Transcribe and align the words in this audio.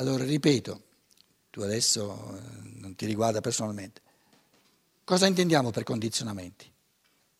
Allora 0.00 0.24
ripeto, 0.24 0.82
tu 1.50 1.60
adesso 1.60 2.34
eh, 2.34 2.40
non 2.78 2.94
ti 2.96 3.04
riguarda 3.04 3.42
personalmente, 3.42 4.00
cosa 5.04 5.26
intendiamo 5.26 5.70
per 5.70 5.82
condizionamenti? 5.82 6.72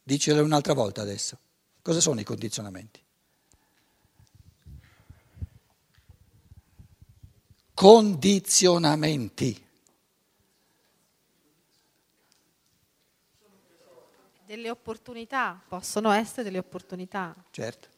Dicelo 0.02 0.44
un'altra 0.44 0.74
volta 0.74 1.00
adesso. 1.00 1.38
Cosa 1.80 2.00
sono 2.00 2.20
i 2.20 2.24
condizionamenti? 2.24 3.02
Condizionamenti. 7.72 9.66
Delle 14.44 14.68
opportunità, 14.68 15.58
possono 15.66 16.10
essere 16.10 16.42
delle 16.42 16.58
opportunità. 16.58 17.34
Certo. 17.52 17.88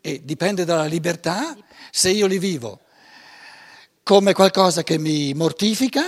E 0.00 0.24
dipende 0.24 0.64
dalla 0.64 0.86
libertà 0.86 1.54
se 1.90 2.08
io 2.08 2.26
li 2.26 2.38
vivo 2.38 2.88
come 4.10 4.32
qualcosa 4.32 4.82
che 4.82 4.98
mi 4.98 5.32
mortifica 5.34 6.02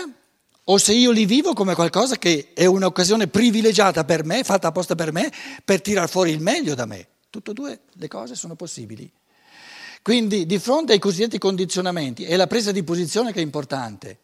o 0.64 0.76
se 0.76 0.92
io 0.92 1.12
li 1.12 1.24
vivo 1.24 1.52
come 1.52 1.76
qualcosa 1.76 2.16
che 2.16 2.48
è 2.52 2.64
un'occasione 2.64 3.28
privilegiata 3.28 4.04
per 4.04 4.24
me, 4.24 4.42
fatta 4.42 4.66
apposta 4.66 4.96
per 4.96 5.12
me, 5.12 5.32
per 5.64 5.80
tirar 5.80 6.08
fuori 6.08 6.32
il 6.32 6.40
meglio 6.40 6.74
da 6.74 6.84
me. 6.84 7.06
Tutte 7.30 7.52
e 7.52 7.54
due 7.54 7.80
le 7.92 8.08
cose 8.08 8.34
sono 8.34 8.56
possibili. 8.56 9.08
Quindi 10.02 10.46
di 10.46 10.58
fronte 10.58 10.94
ai 10.94 10.98
cosiddetti 10.98 11.38
condizionamenti 11.38 12.24
è 12.24 12.34
la 12.34 12.48
presa 12.48 12.72
di 12.72 12.82
posizione 12.82 13.32
che 13.32 13.38
è 13.38 13.44
importante. 13.44 14.18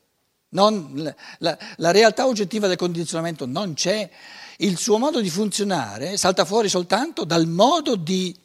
Non, 0.48 1.14
la, 1.38 1.56
la, 1.76 1.90
realtà 1.92 2.26
oggettiva 2.26 2.66
del 2.66 2.76
condizionamento 2.76 3.46
non 3.46 3.74
c'è, 3.74 4.10
il 4.56 4.76
suo 4.76 4.98
modo 4.98 5.20
di 5.20 5.30
funzionare 5.30 6.16
salta 6.16 6.44
fuori 6.44 6.68
soltanto 6.68 7.24
dal 7.24 7.46
modo 7.46 7.94
di 7.94 8.36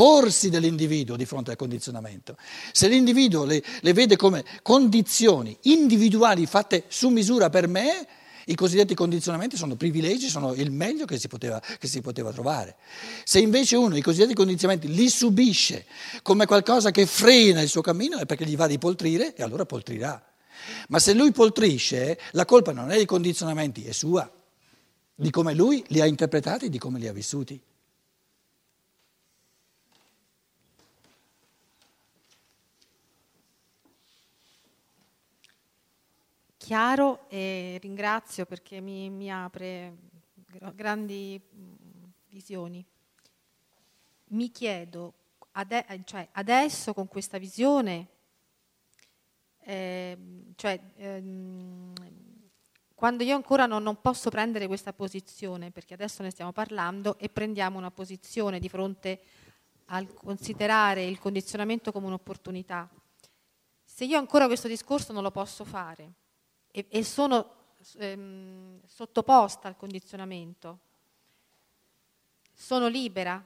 porsi 0.00 0.48
dell'individuo 0.48 1.14
di 1.14 1.26
fronte 1.26 1.50
al 1.50 1.58
condizionamento. 1.58 2.38
Se 2.72 2.88
l'individuo 2.88 3.44
le, 3.44 3.62
le, 3.82 3.92
vede 3.92 4.16
come 4.16 4.42
condizioni 4.62 5.54
individuali 5.64 6.46
fatte 6.46 6.84
su 6.88 7.10
misura 7.10 7.50
per 7.50 7.68
me, 7.68 8.08
i 8.46 8.54
cosiddetti 8.54 8.94
condizionamenti 8.94 9.58
sono 9.58 9.76
privilegi, 9.76 10.30
sono 10.30 10.54
il 10.54 10.70
meglio 10.70 11.04
che 11.04 11.18
si 11.18 11.28
poteva, 11.28 11.60
che 11.78 11.86
si 11.86 12.00
poteva 12.00 12.32
trovare. 12.32 12.76
Se 13.24 13.40
invece 13.40 13.76
uno 13.76 13.94
i 13.94 14.00
cosiddetti 14.00 14.32
condizionamenti 14.32 14.90
li 14.90 15.10
subisce 15.10 15.84
come 16.22 16.46
qualcosa 16.46 16.90
che 16.90 17.04
frena 17.04 17.60
il 17.60 17.68
suo 17.68 17.82
cammino 17.82 18.16
è 18.16 18.24
perché 18.24 18.46
gli 18.46 18.56
va 18.56 18.66
di 18.66 18.78
poltrire 18.78 19.34
e 19.34 19.42
allora 19.42 19.66
poltrirà. 19.66 20.24
Ma 20.88 20.98
se 20.98 21.12
lui 21.12 21.30
poltrisce, 21.30 22.18
la 22.30 22.46
colpa 22.46 22.72
non 22.72 22.90
è 22.90 22.96
dei 22.96 23.04
condizionamenti, 23.04 23.84
è 23.84 23.92
sua 23.92 24.26
di 25.14 25.28
come 25.28 25.52
lui 25.52 25.84
li 25.88 26.00
ha 26.00 26.06
interpretati 26.06 26.64
e 26.64 26.70
di 26.70 26.78
come 26.78 26.98
li 26.98 27.06
ha 27.06 27.12
vissuti. 27.12 27.60
Chiaro 36.70 37.28
e 37.28 37.78
ringrazio 37.82 38.46
perché 38.46 38.80
mi, 38.80 39.10
mi 39.10 39.28
apre 39.28 39.92
grandi 40.72 41.42
visioni. 42.28 42.86
Mi 44.26 44.52
chiedo, 44.52 45.14
ade- 45.50 45.84
cioè, 46.04 46.28
adesso 46.30 46.94
con 46.94 47.08
questa 47.08 47.38
visione, 47.38 48.06
eh, 49.62 50.16
cioè, 50.54 50.80
ehm, 50.94 51.92
quando 52.94 53.24
io 53.24 53.34
ancora 53.34 53.66
non, 53.66 53.82
non, 53.82 54.00
posso 54.00 54.30
prendere 54.30 54.68
questa 54.68 54.92
posizione, 54.92 55.72
perché 55.72 55.94
adesso 55.94 56.22
ne 56.22 56.30
stiamo 56.30 56.52
parlando, 56.52 57.18
e 57.18 57.30
prendiamo 57.30 57.78
una 57.78 57.90
posizione 57.90 58.60
di 58.60 58.68
fronte 58.68 59.20
al 59.86 60.14
considerare 60.14 61.04
il 61.04 61.18
condizionamento 61.18 61.90
come 61.90 62.06
un'opportunità, 62.06 62.88
se 63.82 64.04
io 64.04 64.16
ancora 64.16 64.46
questo 64.46 64.68
discorso 64.68 65.12
non 65.12 65.24
lo 65.24 65.32
posso 65.32 65.64
fare 65.64 66.19
e, 66.70 66.86
e 66.88 67.04
sono 67.04 67.54
ehm, 67.98 68.80
sottoposta 68.86 69.68
al 69.68 69.76
condizionamento, 69.76 70.78
sono 72.54 72.88
libera? 72.88 73.42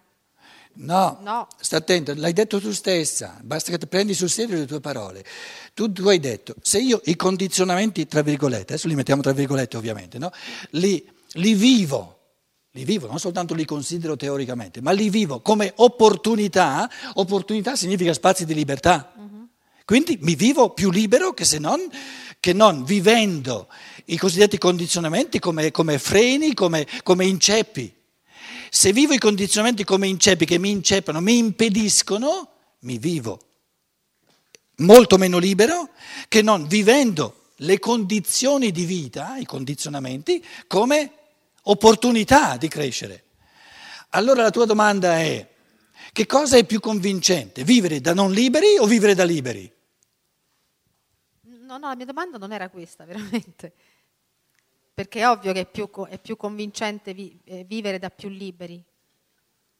No, 0.76 1.18
no, 1.22 1.46
sta 1.60 1.76
attento, 1.76 2.12
l'hai 2.16 2.32
detto 2.32 2.60
tu 2.60 2.72
stessa, 2.72 3.38
basta 3.42 3.70
che 3.70 3.78
ti 3.78 3.86
prendi 3.86 4.12
sul 4.12 4.28
serio 4.28 4.56
le 4.56 4.66
tue 4.66 4.80
parole. 4.80 5.24
Tu, 5.72 5.92
tu, 5.92 6.08
hai 6.08 6.18
detto, 6.18 6.56
se 6.62 6.80
io 6.80 7.00
i 7.04 7.14
condizionamenti, 7.14 8.06
tra 8.08 8.22
virgolette, 8.22 8.72
adesso 8.72 8.88
li 8.88 8.96
mettiamo 8.96 9.22
tra 9.22 9.32
virgolette 9.32 9.76
ovviamente, 9.76 10.18
no? 10.18 10.32
li, 10.70 11.08
li 11.34 11.54
vivo, 11.54 12.18
li 12.72 12.84
vivo, 12.84 13.06
non 13.06 13.20
soltanto 13.20 13.54
li 13.54 13.64
considero 13.64 14.16
teoricamente, 14.16 14.80
ma 14.80 14.90
li 14.90 15.10
vivo 15.10 15.40
come 15.40 15.72
opportunità, 15.76 16.90
opportunità 17.14 17.76
significa 17.76 18.12
spazi 18.12 18.44
di 18.44 18.54
libertà. 18.54 19.12
Uh-huh. 19.16 19.43
Quindi 19.84 20.18
mi 20.20 20.34
vivo 20.34 20.70
più 20.70 20.90
libero 20.90 21.34
che 21.34 21.44
se 21.44 21.58
non, 21.58 21.80
che 22.40 22.52
non 22.52 22.84
vivendo 22.84 23.68
i 24.06 24.16
cosiddetti 24.16 24.58
condizionamenti 24.58 25.38
come, 25.38 25.70
come 25.70 25.98
freni, 25.98 26.54
come, 26.54 26.86
come 27.02 27.26
inceppi. 27.26 27.94
Se 28.70 28.92
vivo 28.92 29.12
i 29.12 29.18
condizionamenti 29.18 29.84
come 29.84 30.08
inceppi 30.08 30.44
che 30.46 30.58
mi 30.58 30.70
inceppano, 30.70 31.20
mi 31.20 31.36
impediscono, 31.38 32.48
mi 32.80 32.98
vivo 32.98 33.38
molto 34.78 35.18
meno 35.18 35.38
libero 35.38 35.90
che 36.28 36.42
non 36.42 36.66
vivendo 36.66 37.42
le 37.58 37.78
condizioni 37.78 38.72
di 38.72 38.84
vita, 38.84 39.36
i 39.36 39.44
condizionamenti, 39.44 40.44
come 40.66 41.12
opportunità 41.62 42.56
di 42.56 42.68
crescere. 42.68 43.24
Allora 44.10 44.42
la 44.42 44.50
tua 44.50 44.64
domanda 44.64 45.18
è, 45.18 45.48
che 46.12 46.26
cosa 46.26 46.56
è 46.56 46.64
più 46.64 46.80
convincente, 46.80 47.64
vivere 47.64 48.00
da 48.00 48.14
non 48.14 48.32
liberi 48.32 48.76
o 48.78 48.86
vivere 48.86 49.14
da 49.14 49.24
liberi? 49.24 49.70
No, 51.76 51.78
no, 51.78 51.88
la 51.88 51.96
mia 51.96 52.06
domanda 52.06 52.38
non 52.38 52.52
era 52.52 52.68
questa, 52.68 53.04
veramente 53.06 53.72
perché 54.94 55.20
è 55.20 55.28
ovvio 55.28 55.52
che 55.52 55.60
è 55.60 55.66
più, 55.66 55.90
è 56.08 56.18
più 56.18 56.36
convincente 56.36 57.12
vi, 57.12 57.36
eh, 57.44 57.64
vivere 57.64 57.98
da 57.98 58.10
più 58.10 58.28
liberi. 58.28 58.80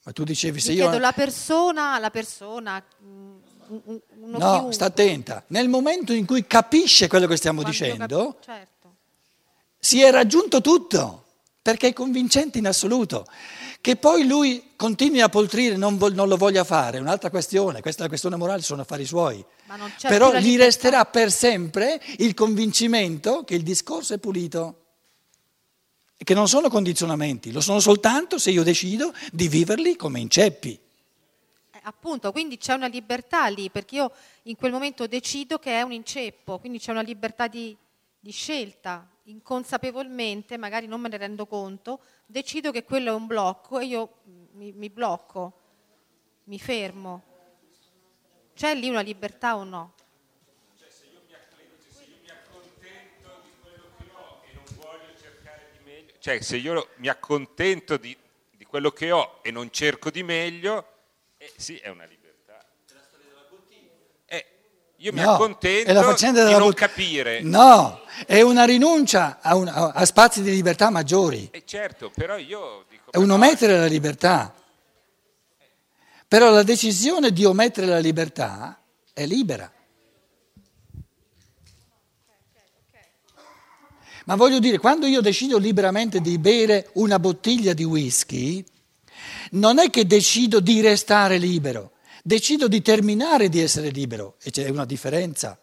Ma 0.03 0.13
tu 0.13 0.25
dicevi 0.25 0.61
se 0.61 0.71
Mi 0.71 0.79
io... 0.79 0.83
Chiedo 0.83 0.99
la 0.99 1.13
persona, 1.13 1.99
la 1.99 2.11
persona... 2.11 2.85
Mm, 3.03 3.37
no, 3.69 4.39
chiunque. 4.39 4.73
sta 4.73 4.87
attenta. 4.87 5.45
Nel 5.47 5.69
momento 5.69 6.13
in 6.13 6.27
cui 6.27 6.47
capisce 6.47 7.07
quello 7.07 7.27
che 7.29 7.37
stiamo 7.37 7.63
Quando 7.63 7.79
dicendo, 7.79 8.33
capi- 8.33 8.45
certo. 8.45 8.97
si 9.79 10.03
è 10.03 10.11
raggiunto 10.11 10.61
tutto, 10.61 11.25
perché 11.63 11.89
è 11.89 11.93
convincente 11.93 12.59
in 12.59 12.67
assoluto. 12.67 13.25
Che 13.85 13.97
poi 13.97 14.27
lui 14.27 14.71
continui 14.77 15.21
a 15.21 15.29
poltrire 15.29 15.77
non, 15.77 15.99
vo- 15.99 16.09
non, 16.09 16.27
lo 16.27 16.39
voglia 16.39 16.65
fare 16.65 16.97
è 16.97 17.01
un'altra 17.03 17.29
questione, 17.29 17.83
questa 17.83 18.01
è 18.01 18.03
la 18.05 18.09
questione 18.09 18.37
morale, 18.37 18.63
sono 18.63 18.81
affari 18.81 19.05
suoi. 19.05 19.45
Però 20.01 20.35
gli 20.39 20.57
resterà 20.57 21.05
per 21.05 21.31
sempre 21.31 22.01
il 22.17 22.33
convincimento 22.33 23.45
che 23.45 23.55
il 23.55 23.63
discorso 23.63 24.15
è 24.15 24.19
pulito 24.19 24.85
che 26.17 26.33
non 26.33 26.49
sono 26.49 26.71
condizionamenti, 26.71 27.53
lo 27.53 27.61
sono 27.61 27.79
soltanto 27.79 28.39
se 28.39 28.51
io 28.51 28.63
decido 28.63 29.13
di 29.31 29.49
viverli 29.49 29.97
come 29.97 30.19
inceppi. 30.19 30.81
Eh, 31.71 31.81
appunto, 31.83 32.33
quindi 32.33 32.57
c'è 32.57 32.73
una 32.73 32.87
libertà 32.87 33.49
lì, 33.49 33.69
perché 33.69 33.97
io 33.97 34.13
in 34.45 34.57
quel 34.57 34.73
momento 34.73 35.07
decido 35.07 35.59
che 35.59 35.73
è 35.73 35.83
un 35.83 35.93
inceppo, 35.93 36.59
quindi 36.59 36.79
c'è 36.79 36.91
una 36.91 37.03
libertà 37.03 37.49
di, 37.49 37.77
di 38.19 38.31
scelta, 38.31 39.07
inconsapevolmente, 39.25 40.57
magari 40.57 40.87
non 40.87 41.01
me 41.01 41.09
ne 41.09 41.17
rendo 41.17 41.47
conto, 41.47 42.01
decido 42.27 42.71
che 42.71 42.85
quello 42.85 43.13
è 43.13 43.15
un 43.15 43.27
blocco 43.27 43.79
e 43.79 43.87
io 43.87 44.17
mi, 44.53 44.73
mi 44.73 44.91
blocco, 44.91 45.61
mi 46.45 46.59
fermo. 46.59 47.23
C'è 48.55 48.75
lì 48.75 48.89
una 48.89 49.01
libertà 49.01 49.57
o 49.57 49.65
no? 49.65 49.95
Cioè, 56.19 56.41
se 56.41 56.57
io 56.57 56.89
mi 56.97 57.09
accontento 57.09 57.99
di, 57.99 58.17
di 58.51 58.65
quello 58.65 58.91
che 58.93 59.11
ho 59.11 59.41
e 59.43 59.51
non 59.51 59.71
cerco 59.71 60.11
di 60.11 60.23
meglio, 60.23 60.89
eh, 61.37 61.53
sì, 61.55 61.77
è 61.77 61.89
una 61.89 62.05
libertà. 62.05 62.24
Eh, 65.05 65.09
io 65.09 65.13
mi 65.13 65.21
no, 65.21 65.35
accontento 65.35 66.47
di 66.47 66.53
non 66.53 66.73
capire. 66.73 67.43
No, 67.43 68.01
è 68.27 68.41
una 68.41 68.65
rinuncia 68.65 69.39
a, 69.43 69.55
un, 69.55 69.69
a 69.69 70.05
spazi 70.07 70.41
di 70.41 70.51
libertà 70.51 70.89
maggiori. 70.89 71.49
Eh 71.53 71.63
certo, 71.67 72.11
però 72.15 72.39
io 72.39 72.87
dico... 72.89 73.11
È 73.11 73.19
un 73.19 73.29
omettere 73.29 73.79
la 73.79 73.87
libertà. 73.87 74.55
Però 76.27 76.51
la 76.51 76.63
decisione 76.63 77.33
di 77.33 77.45
omettere 77.45 77.87
la 77.87 77.99
libertà 77.99 78.81
è 79.13 79.27
libera. 79.27 79.71
Ma 84.25 84.37
voglio 84.37 84.59
dire, 84.59 84.79
quando 84.79 85.05
io 85.05 85.21
decido 85.21 85.59
liberamente 85.59 86.23
di 86.23 86.39
bere 86.39 86.89
una 86.95 87.19
bottiglia 87.19 87.75
di 87.75 87.85
whisky, 87.85 88.65
non 89.51 89.79
è 89.79 89.91
che 89.91 90.07
decido 90.07 90.61
di 90.61 90.81
restare 90.81 91.37
libero, 91.37 91.93
decido 92.27 92.69
di 92.69 92.81
terminare 92.81 93.51
di 93.51 93.61
essere 93.61 93.91
libero 93.91 94.37
e 94.43 94.51
c'è 94.51 94.67
una 94.71 94.87
differenza. 94.87 95.59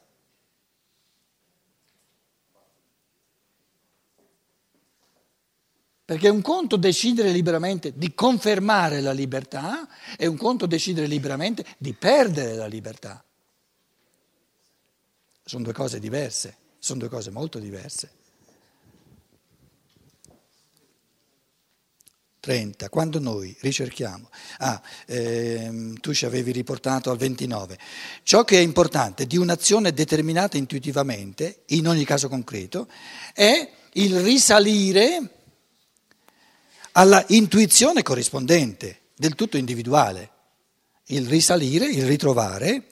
Perché 6.05 6.27
è 6.27 6.29
un 6.29 6.41
conto 6.41 6.75
decidere 6.75 7.31
liberamente 7.31 7.93
di 7.95 8.13
confermare 8.13 9.01
la 9.01 9.11
libertà, 9.11 9.87
è 10.15 10.27
un 10.27 10.37
conto 10.37 10.67
decidere 10.67 11.07
liberamente 11.07 11.65
di 11.79 11.93
perdere 11.93 12.53
la 12.53 12.67
libertà. 12.67 13.23
sono 15.43 15.63
due 15.63 15.73
cose 15.73 15.99
diverse, 15.99 16.57
sono 16.77 16.99
due 16.99 17.09
cose 17.09 17.31
molto 17.31 17.57
diverse. 17.57 18.20
30, 22.41 22.89
quando 22.89 23.19
noi 23.19 23.55
ricerchiamo, 23.59 24.29
ah, 24.57 24.81
ehm, 25.05 25.99
tu 25.99 26.11
ci 26.11 26.25
avevi 26.25 26.51
riportato 26.51 27.11
al 27.11 27.17
29, 27.17 27.77
ciò 28.23 28.43
che 28.43 28.57
è 28.57 28.61
importante 28.61 29.27
di 29.27 29.37
un'azione 29.37 29.93
determinata 29.93 30.57
intuitivamente, 30.57 31.61
in 31.67 31.87
ogni 31.87 32.03
caso 32.03 32.27
concreto, 32.27 32.87
è 33.33 33.69
il 33.93 34.19
risalire 34.21 35.29
alla 36.93 37.23
intuizione 37.27 38.01
corrispondente, 38.01 39.01
del 39.15 39.35
tutto 39.35 39.57
individuale, 39.57 40.31
il 41.07 41.27
risalire, 41.27 41.85
il 41.85 42.07
ritrovare 42.07 42.85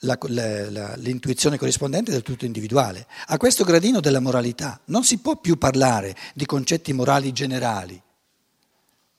la, 0.00 0.16
la, 0.28 0.70
la, 0.70 0.94
l'intuizione 0.94 1.58
corrispondente 1.58 2.12
del 2.12 2.22
tutto 2.22 2.44
individuale. 2.44 3.08
A 3.26 3.36
questo 3.36 3.64
gradino 3.64 3.98
della 3.98 4.20
moralità 4.20 4.80
non 4.86 5.02
si 5.02 5.18
può 5.18 5.36
più 5.38 5.58
parlare 5.58 6.14
di 6.34 6.46
concetti 6.46 6.92
morali 6.92 7.32
generali 7.32 8.00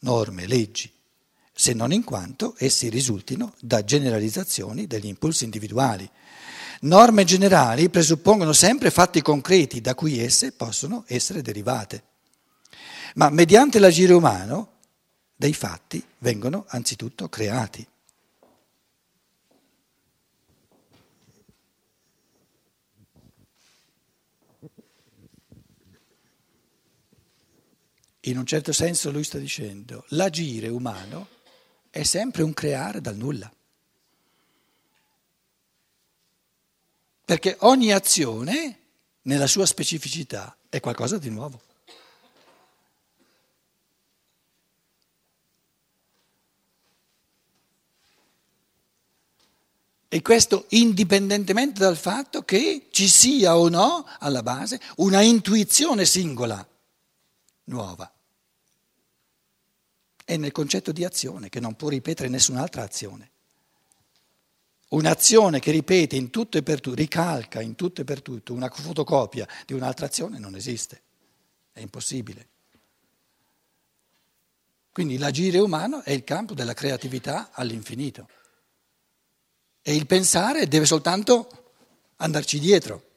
norme, 0.02 0.48
leggi, 0.48 0.92
se 1.54 1.74
non 1.74 1.92
in 1.92 2.04
quanto 2.04 2.56
essi 2.58 2.90
risultino 2.90 3.54
da 3.60 3.84
generalizzazioni 3.84 4.88
degli 4.88 5.08
impulsi 5.08 5.44
individuali. 5.44 6.10
Norme 6.82 7.24
generali 7.24 7.90
presuppongono 7.90 8.54
sempre 8.54 8.90
fatti 8.90 9.22
concreti 9.22 9.82
da 9.82 9.94
cui 9.94 10.20
esse 10.20 10.52
possono 10.52 11.04
essere 11.08 11.42
derivate. 11.42 12.04
Ma 13.16 13.30
mediante 13.30 13.78
l'agire 13.78 14.14
umano 14.14 14.78
dei 15.36 15.54
fatti 15.54 16.04
vengono 16.20 16.66
anzitutto 16.70 17.30
creati. 17.30 17.86
In 28.26 28.38
un 28.38 28.46
certo 28.46 28.72
senso 28.72 29.10
lui 29.10 29.24
sta 29.24 29.40
dicendo, 29.40 30.06
l'agire 30.10 30.68
umano 30.68 31.28
è 31.90 32.04
sempre 32.04 32.44
un 32.44 32.54
creare 32.54 33.02
dal 33.02 33.16
nulla. 33.16 33.52
Perché 37.26 37.58
ogni 37.62 37.92
azione, 37.92 38.78
nella 39.24 39.48
sua 39.48 39.66
specificità, 39.66 40.56
è 40.70 40.80
qualcosa 40.80 41.18
di 41.18 41.30
nuovo. 41.30 41.62
E 50.14 50.22
questo 50.22 50.66
indipendentemente 50.70 51.80
dal 51.80 51.98
fatto 51.98 52.44
che 52.44 52.88
ci 52.92 53.08
sia 53.08 53.58
o 53.58 53.70
no 53.70 54.06
alla 54.20 54.44
base 54.44 54.80
una 54.98 55.22
intuizione 55.22 56.06
singola 56.06 56.68
nuova. 57.72 58.12
È 60.24 60.38
nel 60.38 60.52
concetto 60.52 60.92
di 60.92 61.04
azione 61.04 61.50
che 61.50 61.60
non 61.60 61.76
può 61.76 61.90
ripetere 61.90 62.30
nessun'altra 62.30 62.84
azione. 62.84 63.30
Un'azione 64.90 65.60
che 65.60 65.72
ripete 65.72 66.18
in 66.18 66.30
tutto 66.30 66.58
e 66.58 66.64
per 66.64 66.82
tutto, 66.82 66.96
ricalca 66.96 67.62
in 67.62 67.76
tutto 67.76 68.02
e 68.02 68.04
per 68.04 68.22
tutto 68.22 68.54
una 68.54 68.70
fotocopia 68.70 69.48
di 69.66 69.74
un'altra 69.74 70.06
azione 70.06 70.38
non 70.38 70.56
esiste, 70.56 71.02
è 71.72 71.80
impossibile. 71.80 72.50
Quindi 74.92 75.18
l'agire 75.18 75.60
umano 75.60 76.02
è 76.02 76.12
il 76.12 76.26
campo 76.26 76.54
della 76.54 76.74
creatività 76.74 77.52
all'infinito 77.54 78.28
e 79.82 79.96
il 79.96 80.06
pensare 80.06 80.68
deve 80.68 80.86
soltanto 80.86 81.74
andarci 82.18 82.60
dietro. 82.60 83.11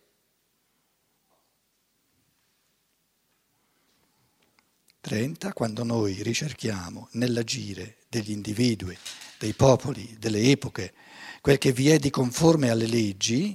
30, 5.05 5.53
quando 5.53 5.85
noi 5.85 6.23
ricerchiamo 6.23 7.09
nell'agire 7.12 7.99
degli 8.09 8.31
individui, 8.31 8.97
dei 9.39 9.53
popoli, 9.53 10.17
delle 10.19 10.41
epoche, 10.51 10.95
quel 11.43 11.59
che 11.59 11.73
vi 11.73 11.91
è 11.91 11.99
di 11.99 12.09
conforme 12.09 12.71
alle 12.71 12.87
leggi, 12.87 13.55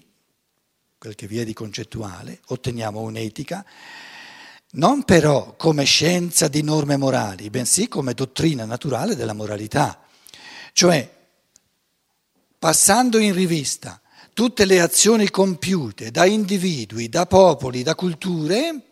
quel 0.99 1.15
che 1.15 1.25
vi 1.25 1.39
è 1.39 1.45
di 1.45 1.53
concettuale, 1.53 2.39
otteniamo 2.49 3.01
un'etica, 3.01 3.65
non 4.73 5.03
però 5.05 5.55
come 5.55 5.85
scienza 5.85 6.47
di 6.47 6.61
norme 6.61 6.97
morali, 6.97 7.49
bensì 7.49 7.87
come 7.87 8.13
dottrina 8.13 8.65
naturale 8.65 9.15
della 9.15 9.33
moralità. 9.33 10.03
Cioè, 10.71 11.11
passando 12.59 13.17
in 13.17 13.33
rivista 13.33 13.99
tutte 14.35 14.65
le 14.65 14.81
azioni 14.81 15.31
compiute 15.31 16.11
da 16.11 16.25
individui, 16.25 17.09
da 17.09 17.25
popoli, 17.25 17.81
da 17.81 17.95
culture, 17.95 18.88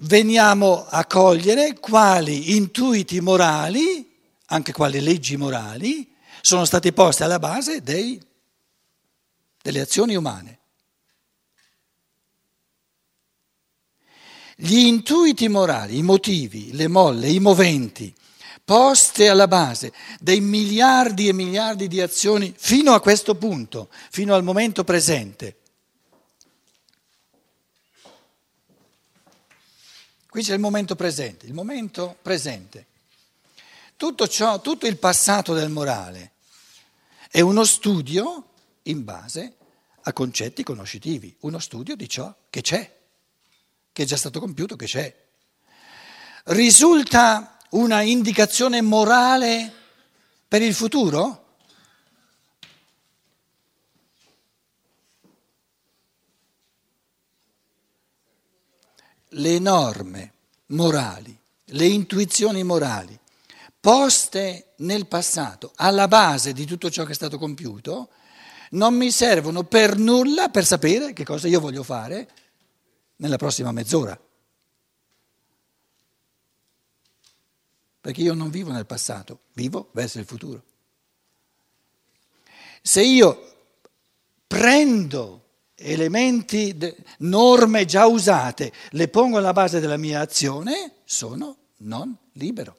veniamo 0.00 0.86
a 0.86 1.04
cogliere 1.06 1.78
quali 1.78 2.56
intuiti 2.56 3.20
morali, 3.20 4.16
anche 4.46 4.72
quali 4.72 5.00
leggi 5.00 5.36
morali, 5.36 6.14
sono 6.40 6.64
state 6.64 6.92
poste 6.92 7.24
alla 7.24 7.38
base 7.38 7.82
dei, 7.82 8.20
delle 9.62 9.80
azioni 9.80 10.14
umane. 10.14 10.58
Gli 14.56 14.78
intuiti 14.78 15.48
morali, 15.48 15.98
i 15.98 16.02
motivi, 16.02 16.72
le 16.72 16.88
molle, 16.88 17.28
i 17.28 17.38
moventi, 17.38 18.12
poste 18.64 19.28
alla 19.28 19.46
base 19.46 19.92
dei 20.18 20.40
miliardi 20.40 21.28
e 21.28 21.32
miliardi 21.32 21.86
di 21.86 22.00
azioni 22.00 22.52
fino 22.56 22.92
a 22.92 23.00
questo 23.00 23.36
punto, 23.36 23.88
fino 24.10 24.34
al 24.34 24.42
momento 24.42 24.82
presente, 24.82 25.57
Qui 30.30 30.42
c'è 30.42 30.52
il 30.52 30.60
momento 30.60 30.94
presente, 30.94 31.46
il 31.46 31.54
momento 31.54 32.18
presente. 32.20 32.86
Tutto, 33.96 34.28
ciò, 34.28 34.60
tutto 34.60 34.86
il 34.86 34.98
passato 34.98 35.54
del 35.54 35.70
morale 35.70 36.32
è 37.30 37.40
uno 37.40 37.64
studio 37.64 38.50
in 38.82 39.04
base 39.04 39.56
a 40.02 40.12
concetti 40.12 40.62
conoscitivi, 40.62 41.34
uno 41.40 41.58
studio 41.58 41.96
di 41.96 42.08
ciò 42.08 42.34
che 42.50 42.60
c'è, 42.60 42.96
che 43.90 44.02
è 44.02 44.06
già 44.06 44.16
stato 44.16 44.38
compiuto, 44.38 44.76
che 44.76 44.86
c'è. 44.86 45.14
Risulta 46.44 47.58
una 47.70 48.02
indicazione 48.02 48.82
morale 48.82 49.72
per 50.46 50.62
il 50.62 50.74
futuro? 50.74 51.47
Le 59.30 59.58
norme 59.58 60.32
morali, 60.66 61.38
le 61.64 61.86
intuizioni 61.86 62.62
morali 62.62 63.18
poste 63.80 64.72
nel 64.78 65.06
passato 65.06 65.72
alla 65.76 66.08
base 66.08 66.52
di 66.52 66.66
tutto 66.66 66.90
ciò 66.90 67.04
che 67.04 67.12
è 67.12 67.14
stato 67.14 67.38
compiuto, 67.38 68.10
non 68.70 68.94
mi 68.94 69.10
servono 69.10 69.64
per 69.64 69.96
nulla 69.96 70.48
per 70.48 70.64
sapere 70.64 71.12
che 71.12 71.24
cosa 71.24 71.48
io 71.48 71.60
voglio 71.60 71.82
fare 71.82 72.28
nella 73.16 73.36
prossima 73.36 73.72
mezz'ora. 73.72 74.20
Perché 78.00 78.20
io 78.20 78.34
non 78.34 78.50
vivo 78.50 78.70
nel 78.70 78.86
passato, 78.86 79.40
vivo 79.54 79.88
verso 79.92 80.18
il 80.18 80.24
futuro. 80.24 80.62
Se 82.82 83.02
io 83.02 83.56
prendo 84.46 85.47
elementi, 85.78 86.76
norme 87.18 87.84
già 87.84 88.06
usate, 88.06 88.72
le 88.90 89.08
pongo 89.08 89.38
alla 89.38 89.52
base 89.52 89.80
della 89.80 89.96
mia 89.96 90.20
azione, 90.20 90.92
sono 91.04 91.56
non 91.78 92.14
libero. 92.32 92.76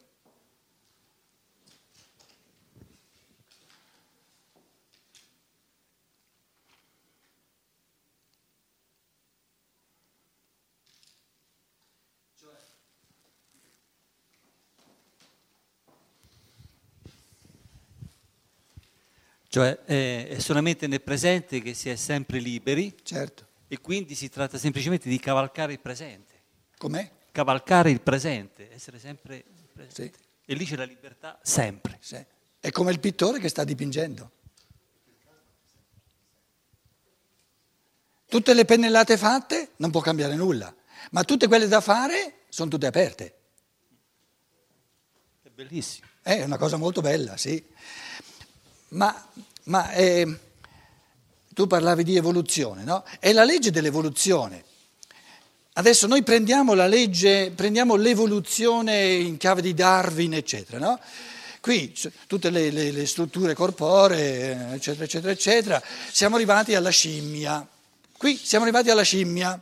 Cioè 19.52 19.80
è 19.84 20.38
solamente 20.38 20.86
nel 20.86 21.02
presente 21.02 21.60
che 21.60 21.74
si 21.74 21.90
è 21.90 21.96
sempre 21.96 22.38
liberi. 22.38 22.96
Certo. 23.02 23.48
E 23.68 23.82
quindi 23.82 24.14
si 24.14 24.30
tratta 24.30 24.60
semplicemente 24.60 25.10
di 25.10 25.20
cavalcare 25.20 25.74
il 25.74 25.80
presente. 25.80 26.36
Com'è? 26.78 27.12
Cavalcare 27.32 27.90
il 27.90 28.00
presente, 28.02 28.72
essere 28.72 29.00
sempre 29.00 29.44
presente. 29.74 30.04
Sì. 30.04 30.12
E 30.46 30.54
lì 30.54 30.66
c'è 30.66 30.76
la 30.76 30.84
libertà 30.84 31.40
sempre. 31.42 31.98
Sì. 32.00 32.24
È 32.60 32.70
come 32.70 32.92
il 32.92 33.00
pittore 33.00 33.40
che 33.40 33.50
sta 33.50 33.64
dipingendo. 33.64 34.32
Tutte 38.28 38.54
le 38.54 38.66
pennellate 38.66 39.18
fatte 39.18 39.72
non 39.78 39.90
può 39.90 40.02
cambiare 40.02 40.36
nulla, 40.36 40.72
ma 41.12 41.24
tutte 41.24 41.48
quelle 41.48 41.68
da 41.68 41.82
fare 41.82 42.42
sono 42.50 42.70
tutte 42.70 42.86
aperte. 42.86 43.36
È 45.42 45.50
bellissimo. 45.50 46.06
È 46.22 46.44
una 46.44 46.58
cosa 46.58 46.78
molto 46.78 47.02
bella, 47.02 47.36
sì. 47.36 47.66
Ma, 48.90 49.30
ma 49.64 49.92
eh, 49.92 50.40
tu 51.54 51.68
parlavi 51.68 52.04
di 52.04 52.16
evoluzione, 52.16 52.84
no? 52.84 53.04
È 53.20 53.32
la 53.34 53.44
legge 53.44 53.72
dell'evoluzione. 53.72 54.64
Adesso 55.74 56.08
noi 56.08 56.24
prendiamo 56.24 56.74
la 56.74 56.88
legge, 56.88 57.52
prendiamo 57.52 57.96
l'evoluzione 57.96 59.14
in 59.14 59.38
chiave 59.38 59.62
di 59.62 59.74
Darwin, 59.74 60.34
eccetera, 60.34 60.80
no? 60.80 61.00
Qui 61.62 61.94
tutte 62.28 62.50
le, 62.50 62.72
le, 62.72 62.92
le 62.92 63.06
strutture 63.06 63.54
corporee, 63.54 64.74
eccetera, 64.74 65.04
eccetera, 65.04 65.32
eccetera, 65.32 65.84
siamo 66.12 66.36
arrivati 66.36 66.74
alla 66.74 66.90
scimmia. 66.90 67.68
Qui 68.18 68.36
siamo 68.38 68.64
arrivati 68.64 68.90
alla 68.90 69.04
scimmia. 69.04 69.62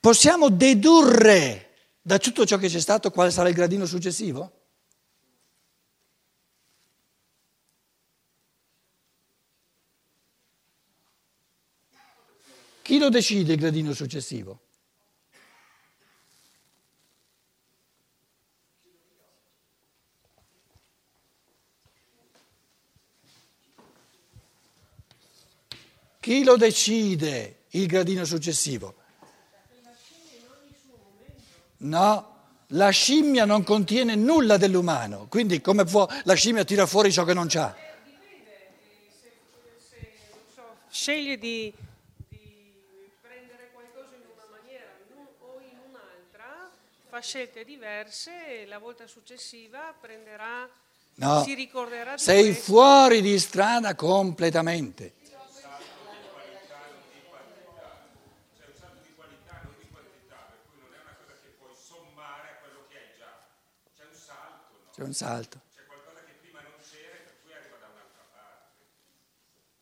Possiamo 0.00 0.48
dedurre 0.48 1.68
da 2.00 2.18
tutto 2.18 2.44
ciò 2.44 2.56
che 2.56 2.68
c'è 2.68 2.80
stato 2.80 3.10
quale 3.10 3.30
sarà 3.30 3.48
il 3.48 3.54
gradino 3.54 3.86
successivo? 3.86 4.61
Chi 12.92 12.98
lo 12.98 13.08
decide 13.08 13.54
il 13.54 13.58
gradino 13.58 13.94
successivo? 13.94 14.60
Chi 26.20 26.44
lo 26.44 26.58
decide 26.58 27.60
il 27.70 27.86
gradino 27.86 28.26
successivo? 28.26 28.94
No, 31.78 32.36
la 32.66 32.90
scimmia 32.90 33.46
non 33.46 33.64
contiene 33.64 34.16
nulla 34.16 34.58
dell'umano, 34.58 35.28
quindi 35.30 35.62
come 35.62 35.84
può 35.84 36.06
la 36.24 36.34
scimmia 36.34 36.64
tira 36.64 36.84
fuori 36.84 37.10
ciò 37.10 37.24
che 37.24 37.32
non 37.32 37.46
c'ha? 37.48 37.74
Dipende, 38.04 38.70
se, 39.18 39.32
se 39.88 40.12
so, 40.54 40.76
sceglie 40.90 41.38
di, 41.38 41.72
prendere 43.32 43.70
qualcosa 43.72 44.14
in 44.14 44.22
una 44.28 44.46
maniera 44.50 44.84
o 45.40 45.60
in 45.60 45.78
un'altra, 45.88 46.70
fa 47.12 47.20
scelte 47.20 47.62
diverse 47.62 48.62
e 48.62 48.66
la 48.66 48.78
volta 48.78 49.06
successiva 49.06 49.94
prenderà, 50.00 50.66
no, 51.16 51.42
si 51.42 51.52
ricorderà 51.52 52.14
di 52.14 52.22
sei 52.22 52.44
questo. 52.44 52.62
fuori 52.72 53.20
di 53.20 53.38
strada 53.38 53.94
completamente. 53.94 55.12
C'è 64.94 65.02
un 65.02 65.14
salto. 65.14 65.60
C'è 65.74 65.80
qualcosa 65.86 66.20
che 66.26 66.32
prima 66.40 66.60
non 66.60 66.72
c'era 66.84 67.16
e 67.16 67.20
per 67.24 67.34
cui 67.42 67.52
arriva 67.54 67.76
da 67.80 67.86
un'altra 67.88 68.24
parte. 68.30 68.68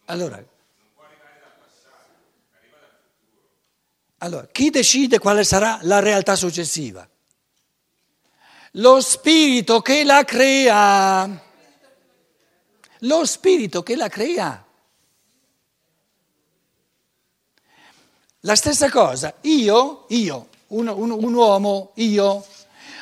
Allora, 0.06 0.36
Non 0.36 0.46
può 0.94 1.02
arrivare 1.04 1.40
dal 1.40 1.52
passato, 1.58 2.10
arriva 2.56 2.76
dal 2.78 2.94
futuro. 3.18 3.48
allora, 4.18 4.46
chi 4.46 4.70
decide 4.70 5.18
quale 5.18 5.42
sarà 5.44 5.78
la 5.82 5.98
realtà 5.98 6.36
successiva? 6.36 7.08
Lo 8.74 9.00
spirito 9.00 9.80
che 9.80 10.04
la 10.04 10.24
crea. 10.24 11.48
Lo 13.00 13.24
spirito 13.24 13.82
che 13.82 13.96
la 13.96 14.08
crea. 14.08 14.64
La 18.44 18.54
stessa 18.54 18.88
cosa, 18.90 19.34
io, 19.42 20.06
io, 20.08 20.48
un, 20.68 20.88
un- 20.88 21.10
un 21.10 21.34
uomo, 21.34 21.92
io, 21.96 22.46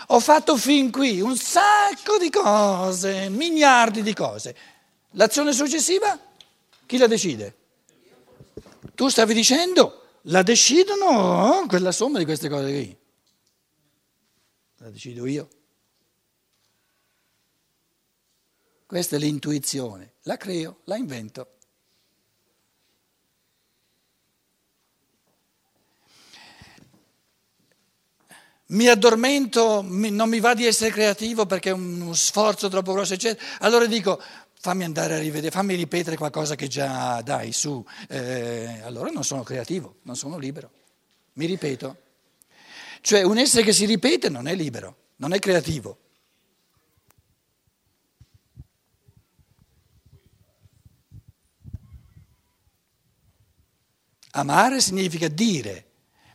ho 0.09 0.21
fatto 0.21 0.57
fin 0.57 0.91
qui 0.91 1.21
un 1.21 1.37
sacco 1.37 2.19
di 2.19 2.29
cose, 2.29 3.29
miliardi 3.29 4.03
di 4.03 4.15
cose. 4.15 4.57
L'azione 5.13 5.53
successiva, 5.53 6.19
chi 6.87 6.97
la 6.97 7.07
decide? 7.07 7.55
Tu 8.95 9.09
stavi 9.09 9.33
dicendo, 9.33 10.07
la 10.23 10.43
decidono 10.43 11.65
quella 11.69 11.93
somma 11.93 12.19
di 12.19 12.25
queste 12.25 12.49
cose 12.49 12.71
qui. 12.73 12.97
La 14.79 14.91
decido 14.91 15.25
io. 15.27 15.49
Questa 18.89 19.17
è 19.17 19.19
l'intuizione, 19.19 20.15
la 20.23 20.39
creo, 20.39 20.79
la 20.85 20.97
invento. 20.97 21.57
mi 28.69 28.89
addormento, 28.89 29.83
non 29.83 30.29
mi 30.31 30.41
va 30.41 30.55
di 30.55 30.65
essere 30.65 30.91
creativo 30.91 31.45
perché 31.45 31.69
è 31.69 31.73
uno 31.73 32.15
sforzo 32.15 32.69
troppo 32.69 32.95
grosso, 32.95 33.13
eccetera. 33.13 33.45
Allora 33.59 33.85
dico, 33.85 34.19
fammi 34.59 34.85
andare 34.85 35.17
a 35.17 35.19
rivedere, 35.19 35.51
fammi 35.51 35.75
ripetere 35.75 36.17
qualcosa 36.17 36.55
che 36.55 36.69
già 36.69 37.21
dai 37.21 37.53
su. 37.53 37.85
Eh, 38.09 38.81
allora 38.85 39.11
non 39.11 39.23
sono 39.23 39.43
creativo, 39.43 39.97
non 40.05 40.17
sono 40.17 40.39
libero. 40.39 40.71
Mi 41.35 41.45
ripeto. 41.45 41.97
Cioè 43.03 43.23
un 43.23 43.37
essere 43.37 43.65
che 43.65 43.75
si 43.75 43.85
ripete 43.85 44.31
non 44.31 44.49
è 44.49 44.55
libero, 44.55 44.97
non 45.17 45.35
è 45.35 45.39
creativo. 45.39 45.99
Amare 54.39 54.81
significa 54.81 55.27
dire 55.27 55.87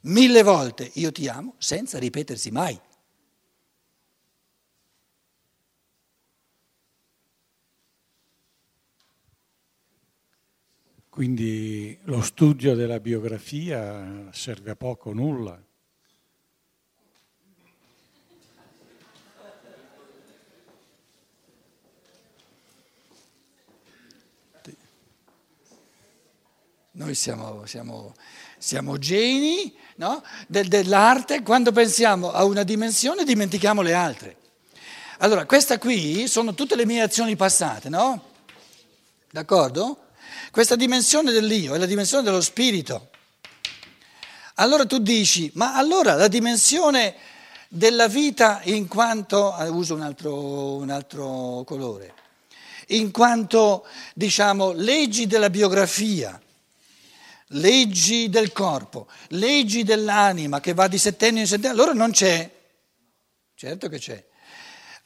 mille 0.01 0.43
volte 0.43 0.91
io 0.95 1.09
ti 1.13 1.29
amo 1.29 1.55
senza 1.57 1.97
ripetersi 1.99 2.51
mai. 2.51 2.77
Quindi 11.07 11.97
lo 12.03 12.21
studio 12.21 12.75
della 12.75 12.99
biografia 12.99 14.29
serve 14.33 14.71
a 14.71 14.75
poco 14.75 15.11
o 15.11 15.13
nulla. 15.13 15.57
Noi 27.03 27.15
siamo, 27.15 27.65
siamo- 27.65 28.15
siamo 28.57 28.97
geni 28.97 29.75
no? 29.97 30.23
Del- 30.47 30.69
dell'arte, 30.69 31.41
quando 31.41 31.73
pensiamo 31.73 32.31
a 32.31 32.45
una 32.45 32.63
dimensione 32.63 33.25
dimentichiamo 33.25 33.81
le 33.81 33.93
altre. 33.93 34.37
Allora, 35.19 35.45
questa 35.45 35.77
qui 35.77 36.27
sono 36.27 36.53
tutte 36.53 36.75
le 36.77 36.85
mie 36.85 37.01
azioni 37.01 37.35
passate, 37.35 37.89
no? 37.89 38.31
D'accordo? 39.29 40.05
Questa 40.51 40.77
dimensione 40.77 41.31
dell'io 41.31 41.75
è 41.75 41.77
la 41.77 41.85
dimensione 41.85 42.23
dello 42.23 42.41
spirito. 42.41 43.09
Allora 44.55 44.85
tu 44.85 44.99
dici, 44.99 45.51
ma 45.55 45.75
allora 45.75 46.13
la 46.13 46.29
dimensione 46.29 47.15
della 47.67 48.07
vita 48.07 48.61
in 48.63 48.87
quanto, 48.87 49.57
eh, 49.57 49.67
uso 49.67 49.95
un 49.95 50.01
altro, 50.01 50.75
un 50.75 50.89
altro 50.89 51.63
colore, 51.65 52.13
in 52.87 53.11
quanto 53.11 53.85
diciamo 54.13 54.71
leggi 54.71 55.27
della 55.27 55.49
biografia, 55.49 56.39
leggi 57.47 58.29
del 58.29 58.51
corpo, 58.51 59.07
leggi 59.29 59.83
dell'anima 59.83 60.59
che 60.59 60.73
va 60.73 60.87
di 60.87 60.97
settennio 60.97 61.41
in 61.41 61.47
settennio, 61.47 61.71
allora 61.71 61.93
non 61.93 62.11
c'è. 62.11 62.49
Certo 63.55 63.89
che 63.89 63.99
c'è. 63.99 64.25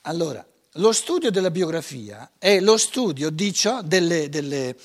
Allora, 0.02 0.46
lo 0.74 0.92
studio 0.92 1.32
della 1.32 1.52
biografia 1.52 2.32
è 2.38 2.60
lo 2.60 2.78
studio 2.78 3.30
di 3.30 3.54
ciò, 3.54 3.82
delle, 3.82 4.30
delle- 4.30 4.78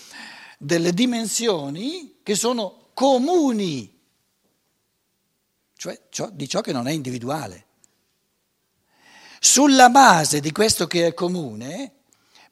delle 0.59 0.93
dimensioni 0.93 2.21
che 2.23 2.35
sono 2.35 2.91
comuni, 2.95 4.01
cioè 5.77 6.01
ciò- 6.11 6.31
di 6.31 6.49
ciò 6.49 6.61
che 6.61 6.73
non 6.73 6.87
è 6.87 6.93
individuale. 6.93 7.67
Sulla 9.41 9.89
base 9.91 10.41
di 10.41 10.53
questo 10.53 10.87
che 10.87 11.09
è 11.09 11.15
comune, 11.15 12.02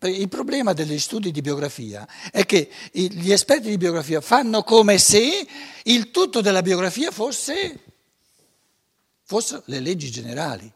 il 0.09 0.29
problema 0.29 0.73
degli 0.73 0.99
studi 0.99 1.31
di 1.31 1.43
biografia 1.43 2.09
è 2.31 2.47
che 2.47 2.71
gli 2.93 3.31
esperti 3.31 3.69
di 3.69 3.77
biografia 3.77 4.23
fanno 4.23 4.63
come 4.63 4.97
se 4.97 5.47
il 5.85 6.11
tutto 6.11 6.41
della 6.41 6.63
biografia 6.63 7.11
fosse, 7.11 7.79
fossero 9.25 9.63
le 9.67 9.81
leggi 9.81 10.11
generali. 10.11 10.73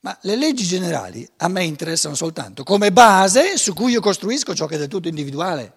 Ma 0.00 0.16
le 0.22 0.36
leggi 0.36 0.64
generali 0.64 1.28
a 1.38 1.48
me 1.48 1.64
interessano 1.64 2.14
soltanto 2.14 2.62
come 2.62 2.92
base 2.92 3.58
su 3.58 3.74
cui 3.74 3.92
io 3.92 4.00
costruisco 4.00 4.54
ciò 4.54 4.66
che 4.66 4.76
è 4.76 4.78
del 4.78 4.88
tutto 4.88 5.08
individuale. 5.08 5.74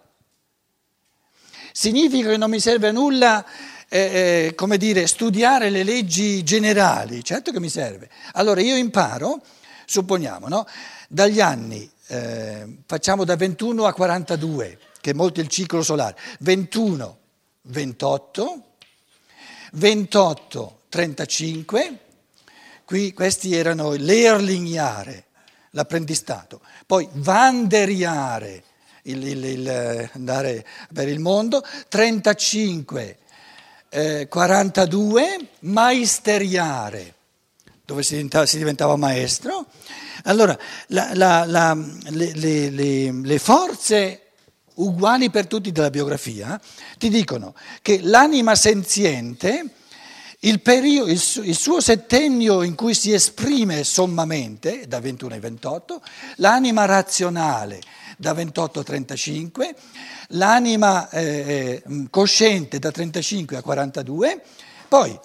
Significa 1.74 2.30
che 2.30 2.38
non 2.38 2.50
mi 2.50 2.60
serve 2.60 2.90
a 2.90 2.92
nulla, 2.92 3.46
eh, 3.90 4.00
eh, 4.48 4.56
come 4.56 4.78
dire, 4.78 5.08
studiare 5.08 5.70
le 5.70 5.84
leggi 5.84 6.44
generali? 6.44 7.24
Certo 7.24 7.52
che 7.52 7.60
mi 7.60 7.70
serve. 7.70 8.10
Allora 8.34 8.62
io 8.62 8.76
imparo, 8.76 9.42
supponiamo, 9.86 10.48
no? 10.48 10.66
Dagli 11.12 11.42
anni, 11.42 11.90
eh, 12.08 12.78
facciamo 12.86 13.24
da 13.24 13.36
21 13.36 13.86
a 13.86 13.94
42, 13.94 14.78
che 15.02 15.10
è 15.10 15.14
molto 15.14 15.42
il 15.42 15.48
ciclo 15.48 15.82
solare, 15.82 16.16
21, 16.42 17.18
28, 17.64 18.64
28, 19.74 20.82
35, 20.88 22.00
qui 22.86 23.12
questi 23.14 23.56
erano 23.56 23.94
l'Erlingiare, 23.94 25.26
l'apprendistato, 25.72 26.62
poi 26.86 27.10
vanderiare, 27.12 28.64
il, 29.04 29.26
il, 29.26 29.44
il, 29.44 30.10
andare 30.14 30.64
per 30.94 31.08
il 31.08 31.20
mondo, 31.20 31.64
35, 31.88 33.18
eh, 33.90 34.28
42, 34.28 35.50
maisteriare, 35.62 37.16
dove 37.90 38.04
si 38.04 38.14
diventava, 38.14 38.46
si 38.46 38.58
diventava 38.60 38.96
maestro. 38.98 39.66
Allora, 40.26 40.56
la, 40.88 41.10
la, 41.16 41.44
la, 41.46 41.74
le, 42.10 42.34
le, 42.36 42.70
le, 42.70 43.12
le 43.12 43.40
forze 43.40 44.28
uguali 44.76 45.32
per 45.32 45.48
tutti 45.48 45.72
della 45.72 45.90
biografia 45.90 46.62
ti 47.00 47.10
dicono 47.10 47.56
che 47.82 48.00
l'anima 48.04 48.54
senziente 48.54 49.72
il, 50.42 50.62
periodo, 50.62 51.10
il, 51.10 51.20
il, 51.44 51.58
suo 51.58 51.82
settennio 51.82 52.62
in 52.62 52.76
cui 52.76 52.94
si 52.94 53.12
esprime 53.12 53.84
sommamente, 53.84 54.88
da 54.88 55.00
21 55.00 55.34
ai 55.34 55.40
28, 55.40 56.02
l'anima 56.36 56.86
razionale 56.86 57.82
da 58.18 58.34
28 58.34 58.80
a 58.80 58.84
35, 58.84 59.76
l'anima 60.30 61.10
eh, 61.10 61.82
eh 61.84 62.08
cosciente 62.12 62.78
da 62.78 62.92
35 62.92 63.58
a 63.58 63.62
42, 63.64 64.42
poi 64.88 65.20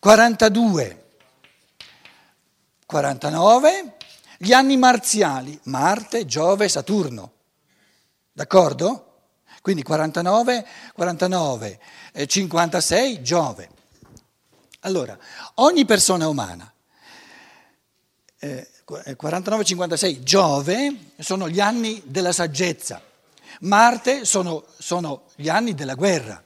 42, 0.00 1.01
49, 2.92 3.96
gli 4.36 4.52
anni 4.52 4.76
marziali, 4.76 5.58
Marte, 5.62 6.26
Giove, 6.26 6.68
Saturno. 6.68 7.32
D'accordo? 8.30 9.30
Quindi 9.62 9.82
49, 9.82 10.66
49, 10.92 11.80
eh, 12.12 12.26
56, 12.26 13.22
Giove. 13.22 13.70
Allora, 14.80 15.16
ogni 15.54 15.86
persona 15.86 16.28
umana, 16.28 16.70
eh, 18.38 18.68
49-56, 18.84 20.22
Giove 20.22 21.12
sono 21.18 21.48
gli 21.48 21.60
anni 21.60 22.02
della 22.04 22.32
saggezza, 22.32 23.00
Marte 23.60 24.26
sono, 24.26 24.66
sono 24.76 25.28
gli 25.34 25.48
anni 25.48 25.72
della 25.74 25.94
guerra. 25.94 26.44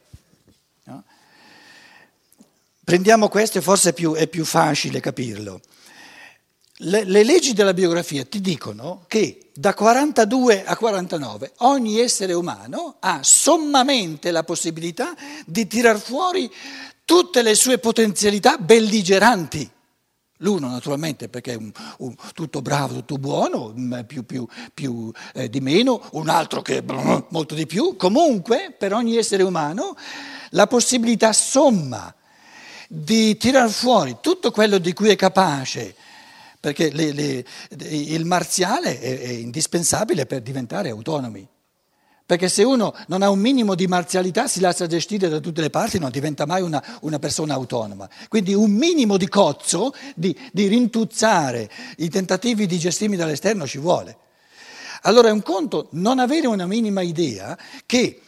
No? 0.84 1.04
Prendiamo 2.84 3.28
questo 3.28 3.58
e 3.58 3.62
forse 3.62 3.90
è 3.90 3.92
più, 3.92 4.14
è 4.14 4.28
più 4.28 4.44
facile 4.44 5.00
capirlo. 5.00 5.60
Le, 6.80 7.04
le, 7.04 7.24
leggi 7.24 7.54
della 7.54 7.72
biografia 7.72 8.26
ti 8.26 8.42
dicono 8.42 9.04
che 9.06 9.50
da 9.54 9.72
42 9.72 10.62
a 10.62 10.76
49 10.76 11.52
ogni 11.58 12.00
essere 12.00 12.34
umano 12.34 12.96
ha 13.00 13.20
sommamente 13.22 14.30
la 14.30 14.44
possibilità 14.44 15.14
di 15.46 15.66
tirar 15.66 15.98
fuori 15.98 16.52
tutte 17.06 17.40
le 17.40 17.54
sue 17.54 17.78
potenzialità 17.78 18.58
belligeranti. 18.58 19.70
L'uno 20.40 20.68
naturalmente 20.68 21.30
perché 21.30 21.52
è 21.52 21.56
un, 21.56 21.72
un, 21.98 22.14
tutto 22.34 22.60
bravo, 22.60 22.96
tutto 22.96 23.16
buono, 23.16 23.72
più, 24.06 24.26
più, 24.26 24.46
più 24.74 25.10
eh, 25.32 25.48
di 25.48 25.60
meno, 25.60 26.02
un 26.12 26.28
altro 26.28 26.60
che 26.60 26.84
molto 27.30 27.54
di 27.54 27.64
più. 27.64 27.96
Comunque 27.96 28.74
per 28.76 28.92
ogni 28.92 29.16
essere 29.16 29.42
umano 29.42 29.96
la 30.50 30.66
possibilità 30.66 31.32
somma 31.32 32.14
di 32.86 33.34
tirar 33.38 33.70
fuori 33.70 34.18
tutto 34.20 34.50
quello 34.50 34.76
di 34.76 34.92
cui 34.92 35.08
è 35.08 35.16
capace, 35.16 35.94
perché 36.66 36.90
le, 36.90 37.12
le, 37.12 37.44
il 37.86 38.24
marziale 38.24 38.98
è, 38.98 39.20
è 39.20 39.28
indispensabile 39.28 40.26
per 40.26 40.42
diventare 40.42 40.88
autonomi. 40.88 41.46
Perché 42.26 42.48
se 42.48 42.64
uno 42.64 42.92
non 43.06 43.22
ha 43.22 43.30
un 43.30 43.38
minimo 43.38 43.76
di 43.76 43.86
marzialità, 43.86 44.48
si 44.48 44.58
lascia 44.58 44.88
gestire 44.88 45.28
da 45.28 45.38
tutte 45.38 45.60
le 45.60 45.70
parti, 45.70 46.00
non 46.00 46.10
diventa 46.10 46.44
mai 46.44 46.62
una, 46.62 46.82
una 47.02 47.20
persona 47.20 47.54
autonoma. 47.54 48.08
Quindi 48.26 48.52
un 48.52 48.72
minimo 48.72 49.16
di 49.16 49.28
cozzo, 49.28 49.94
di, 50.16 50.36
di 50.50 50.66
rintuzzare 50.66 51.70
i 51.98 52.08
tentativi 52.08 52.66
di 52.66 52.78
gestirmi 52.78 53.14
dall'esterno 53.14 53.64
ci 53.64 53.78
vuole. 53.78 54.16
Allora 55.02 55.28
è 55.28 55.30
un 55.32 55.42
conto 55.42 55.86
non 55.92 56.18
avere 56.18 56.48
una 56.48 56.66
minima 56.66 57.00
idea 57.00 57.56
che 57.86 58.22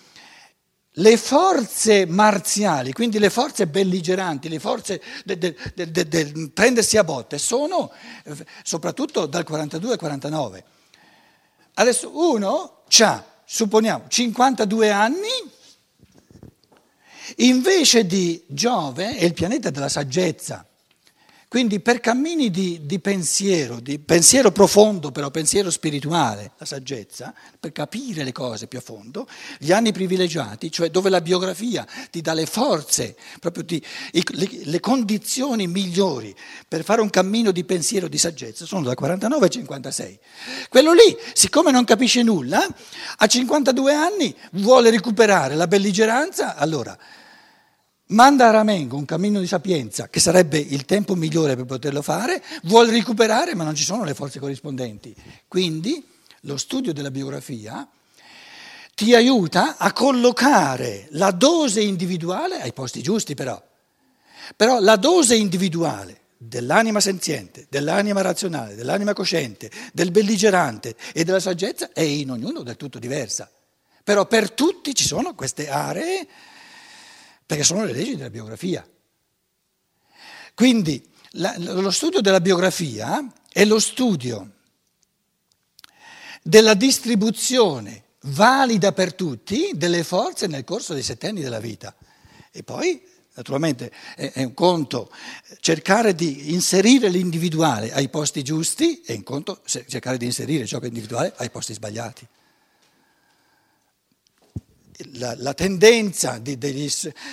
le 0.98 1.16
forze 1.16 2.06
marziali, 2.06 2.92
quindi 2.92 3.18
le 3.18 3.30
forze 3.30 3.66
belligeranti, 3.66 4.48
le 4.48 4.58
forze 4.58 5.00
del 5.24 5.38
de, 5.38 5.90
de, 5.90 6.08
de, 6.08 6.50
prendersi 6.52 6.96
a 6.96 7.04
botte, 7.04 7.38
sono 7.38 7.92
eh, 8.24 8.34
soprattutto 8.62 9.26
dal 9.26 9.44
42 9.44 9.92
al 9.92 9.98
49. 9.98 10.64
Adesso 11.74 12.11
uno 12.14 12.82
ha 13.00 13.24
supponiamo 13.44 14.04
52 14.08 14.90
anni, 14.90 15.28
invece 17.37 18.06
di 18.06 18.42
Giove 18.46 19.16
è 19.16 19.24
il 19.24 19.34
pianeta 19.34 19.70
della 19.70 19.88
saggezza. 19.88 20.67
Quindi 21.48 21.80
per 21.80 22.00
cammini 22.00 22.50
di, 22.50 22.80
di, 22.82 23.00
pensiero, 23.00 23.80
di 23.80 23.98
pensiero 23.98 24.52
profondo, 24.52 25.11
però 25.11 25.30
pensiero 25.30 25.70
spirituale, 25.70 26.52
la 26.58 26.66
saggezza, 26.66 27.32
per 27.58 27.72
capire 27.72 28.22
le 28.22 28.32
cose 28.32 28.66
più 28.66 28.76
a 28.76 28.82
fondo, 28.82 29.26
gli 29.58 29.72
anni 29.72 29.90
privilegiati, 29.90 30.70
cioè 30.70 30.90
dove 30.90 31.08
la 31.08 31.22
biografia 31.22 31.87
ti 32.11 32.20
dà 32.20 32.34
le 32.34 32.44
forze, 32.44 33.16
proprio 33.40 33.64
ti, 33.64 33.82
le, 34.12 34.48
le, 34.64 34.80
condizioni 34.80 35.66
migliori 35.66 36.37
per 36.68 36.84
fare 36.84 37.00
un 37.00 37.08
cammino 37.08 37.50
di 37.50 37.64
pensiero, 37.64 38.08
di 38.08 38.18
saggezza, 38.18 38.66
sono 38.66 38.82
da 38.82 38.94
49 38.94 39.46
a 39.46 39.48
56. 39.48 40.18
Quello 40.68 40.92
lì, 40.92 41.16
siccome 41.32 41.70
non 41.70 41.84
capisce 41.84 42.22
nulla, 42.22 42.62
a 43.16 43.26
52 43.26 43.94
anni 43.94 44.37
vuole 44.52 44.90
recuperare 44.90 45.54
la 45.54 45.66
belligeranza, 45.66 46.56
allora 46.56 46.94
manda 48.08 48.48
a 48.48 48.50
Ramengo 48.50 48.96
un 48.96 49.04
cammino 49.04 49.40
di 49.40 49.46
sapienza, 49.46 50.08
che 50.08 50.20
sarebbe 50.20 50.58
il 50.58 50.84
tempo 50.84 51.14
migliore 51.14 51.56
per 51.56 51.64
poterlo 51.64 52.02
fare, 52.02 52.42
vuole 52.64 52.90
recuperare 52.90 53.54
ma 53.54 53.64
non 53.64 53.74
ci 53.74 53.84
sono 53.84 54.04
le 54.04 54.14
forze 54.14 54.38
corrispondenti. 54.38 55.14
Quindi 55.46 56.04
lo 56.42 56.56
studio 56.56 56.92
della 56.92 57.10
biografia 57.10 57.86
ti 58.94 59.14
aiuta 59.14 59.76
a 59.76 59.92
collocare 59.92 61.08
la 61.12 61.30
dose 61.30 61.80
individuale 61.80 62.60
ai 62.60 62.72
posti 62.72 63.02
giusti 63.02 63.34
però. 63.34 63.60
Però 64.56 64.80
la 64.80 64.96
dose 64.96 65.36
individuale 65.36 66.20
dell'anima 66.38 67.00
senziente, 67.00 67.66
dell'anima 67.68 68.22
razionale, 68.22 68.74
dell'anima 68.74 69.12
cosciente, 69.12 69.70
del 69.92 70.10
belligerante 70.10 70.96
e 71.12 71.24
della 71.24 71.40
saggezza 71.40 71.92
è 71.92 72.00
in 72.00 72.30
ognuno 72.30 72.62
del 72.62 72.76
tutto 72.76 72.98
diversa. 72.98 73.50
Però 74.02 74.26
per 74.26 74.52
tutti 74.52 74.94
ci 74.94 75.04
sono 75.04 75.34
queste 75.34 75.68
aree 75.68 76.26
perché 77.48 77.64
sono 77.64 77.87
le 77.87 77.94
leggi 77.94 78.14
della 78.14 78.28
biografia. 78.28 78.87
Quindi 80.54 81.02
la, 81.30 81.54
lo 81.56 81.90
studio 81.90 82.20
della 82.20 82.42
biografia 82.42 83.26
è 83.50 83.64
lo 83.64 83.80
studio 83.80 84.52
della 86.42 86.74
distribuzione 86.74 88.04
valida 88.24 88.92
per 88.92 89.14
tutti 89.14 89.70
delle 89.72 90.04
forze 90.04 90.46
nel 90.46 90.64
corso 90.64 90.92
dei 90.92 91.02
sette 91.02 91.28
anni 91.28 91.40
della 91.40 91.58
vita. 91.58 91.96
E 92.52 92.62
poi, 92.62 93.02
naturalmente, 93.37 93.90
è, 94.14 94.42
un 94.42 94.52
conto 94.52 95.11
cercare 95.61 96.14
di 96.14 96.52
inserire 96.52 97.08
l'individuale 97.08 97.94
ai 97.94 98.11
posti 98.11 98.42
giusti 98.42 99.00
e 99.06 99.14
un 99.14 99.22
conto 99.22 99.62
cercare 99.64 100.18
di 100.18 100.26
inserire 100.26 100.66
ciò 100.66 100.80
che 100.80 100.84
è 100.84 100.88
individuale 100.88 101.32
ai 101.38 101.48
posti 101.48 101.72
sbagliati 101.72 102.28
la, 105.12 105.34
la 105.37 105.54
tendenza 105.54 106.38
di, 106.38 106.58
degli, 106.58 106.90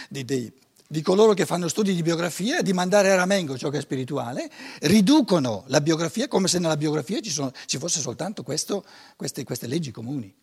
di, 0.09 0.25
di, 0.25 0.51
di, 0.87 1.01
coloro 1.01 1.33
che 1.33 1.45
fanno 1.45 1.67
studi 1.67 1.93
di 1.93 2.01
biografia 2.01 2.61
di 2.61 2.73
mandare 2.73 3.11
a 3.11 3.15
ramengo 3.15 3.57
ciò 3.57 3.69
che 3.69 3.79
è 3.79 3.81
spirituale, 3.81 4.49
riducono 4.81 5.63
la 5.67 5.81
biografia 5.81 6.27
come 6.27 6.47
se 6.47 6.59
nella 6.59 6.77
biografia 6.77 7.19
ci, 7.21 7.31
sono, 7.31 7.51
ci 7.65 7.77
fosse 7.77 7.99
soltanto 7.99 8.43
questo, 8.43 8.85
queste, 9.15 9.43
queste, 9.43 9.67
leggi 9.67 9.91
comuni. 9.91 10.33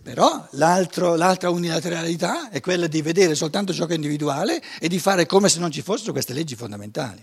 Però 0.00 0.46
l'altra 0.52 1.50
unilateralità 1.50 2.50
è 2.50 2.60
quella 2.60 2.86
di 2.86 3.02
vedere 3.02 3.34
soltanto 3.34 3.74
ciò 3.74 3.84
che 3.84 3.92
è 3.92 3.96
individuale 3.96 4.62
e 4.78 4.88
di 4.88 5.00
fare 5.00 5.26
come 5.26 5.48
se 5.48 5.58
non 5.58 5.72
ci 5.72 5.82
fossero 5.82 6.12
queste 6.12 6.32
leggi 6.32 6.54
fondamentali. 6.54 7.20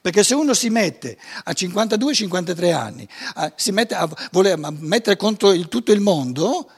Perché 0.00 0.22
se 0.22 0.34
uno 0.34 0.54
si 0.54 0.70
mette 0.70 1.18
a 1.44 1.50
52-53 1.50 2.72
anni, 2.72 3.06
a, 3.34 3.52
si 3.56 3.72
mette 3.72 3.94
a 3.94 4.08
voler 4.30 4.56
mettere 4.78 5.16
contro 5.16 5.52
il, 5.52 5.68
tutto 5.68 5.92
il 5.92 6.00
mondo, 6.00 6.70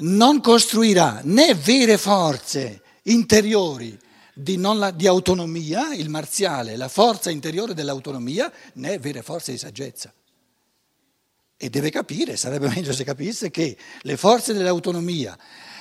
non 0.00 0.40
costruirà 0.40 1.20
né 1.24 1.54
vere 1.54 1.98
forze 1.98 2.82
interiori 3.04 3.98
di, 4.34 4.58
la, 4.58 4.90
di, 4.90 5.06
autonomia, 5.06 5.94
il 5.94 6.08
marziale, 6.08 6.76
la 6.76 6.88
forza 6.88 7.30
interiore 7.30 7.74
dell'autonomia, 7.74 8.50
né 8.74 8.98
vere 8.98 9.22
forze 9.22 9.52
di 9.52 9.58
saggezza. 9.58 10.12
E 11.56 11.68
deve 11.68 11.90
capire, 11.90 12.36
sarebbe 12.36 12.68
meglio 12.68 12.92
se 12.92 13.04
capisse, 13.04 13.50
che 13.50 13.76
le 14.02 14.16
forze 14.16 14.54
dell'autonomia 14.54 15.38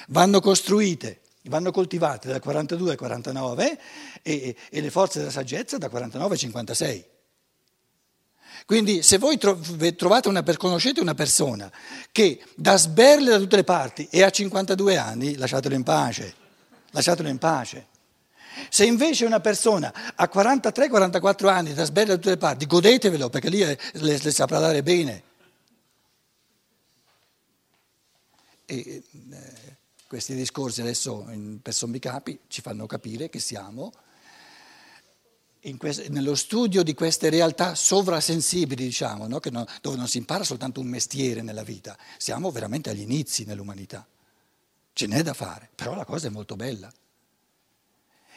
vanno 0.10 0.42
costruite, 0.42 1.22
vanno 1.44 1.72
coltivate 1.72 2.28
dal 2.28 2.42
42 2.42 2.92
al 2.92 2.98
49 2.98 3.80
e, 4.22 4.56
e 4.70 4.82
le 4.82 4.92
forze 4.92 5.20
della 5.20 5.32
saggezza 5.32 5.78
da 5.78 5.88
49 5.88 6.34
al 6.34 6.40
56. 6.40 7.06
Quindi 8.70 9.02
se 9.02 9.18
voi 9.18 9.40
trovate 9.40 10.28
una, 10.28 10.44
conoscete 10.44 11.00
una 11.00 11.16
persona 11.16 11.72
che 12.12 12.40
dà 12.54 12.78
sberle 12.78 13.32
da 13.32 13.40
tutte 13.40 13.56
le 13.56 13.64
parti 13.64 14.08
e 14.12 14.22
ha 14.22 14.30
52 14.30 14.96
anni, 14.96 15.38
lasciatelo 15.38 15.74
in 15.74 15.82
pace, 15.82 16.36
lasciatelo 16.92 17.30
in 17.30 17.40
pace. 17.40 17.88
Se 18.70 18.86
invece 18.86 19.26
una 19.26 19.40
persona 19.40 19.92
ha 20.14 20.30
43-44 20.32 21.48
anni, 21.48 21.74
da 21.74 21.84
sbella 21.84 22.10
da 22.10 22.16
tutte 22.18 22.30
le 22.30 22.38
parti, 22.38 22.68
godetevelo 22.68 23.32
perché 23.32 23.50
lì 23.50 23.58
le, 23.58 23.80
le 23.94 24.32
saprà 24.32 24.60
dare 24.60 24.84
bene. 24.84 25.24
E 28.66 28.76
eh, 28.78 29.04
questi 30.06 30.36
discorsi 30.36 30.82
adesso 30.82 31.28
per 31.60 31.74
sommi 31.74 31.98
capi 31.98 32.42
ci 32.48 32.62
fanno 32.62 32.86
capire 32.86 33.30
che 33.30 33.40
siamo 33.40 33.92
quest- 35.78 36.08
nello 36.08 36.36
studio 36.36 36.84
di 36.84 36.94
queste 36.94 37.30
realtà 37.30 37.76
sovrasensibili, 37.76 38.86
diciamo, 38.86 39.28
no? 39.28 39.40
no, 39.52 39.66
dove 39.82 39.98
non 39.98 40.08
si 40.08 40.18
impara 40.18 40.44
soltanto 40.44 40.80
un 40.80 40.88
mestiere 40.88 41.42
nella 41.42 41.64
vita, 41.64 41.98
siamo 42.18 42.52
veramente 42.52 42.90
agli 42.90 43.02
inizi 43.02 43.46
nell'umanità. 43.46 44.08
Ce 44.94 45.08
n'è 45.08 45.22
da 45.22 45.34
fare, 45.34 45.70
però 45.76 45.96
la 45.96 46.06
cosa 46.06 46.28
è 46.28 46.30
molto 46.30 46.56
bella. 46.56 46.92